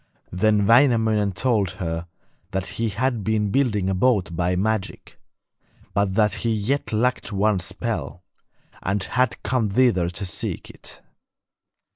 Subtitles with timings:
[0.31, 2.07] Then Wainamoinen told her
[2.49, 5.19] that he had been building a boat by magic,
[5.93, 8.23] but that he yet lacked one spell,
[8.81, 11.03] and had come thither to seek it.